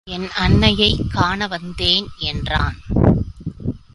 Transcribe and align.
என் 0.03 0.29
அன்னையைக் 0.29 1.05
காண 1.09 1.47
வந்தேன் 1.47 2.07
என்றான். 2.19 2.77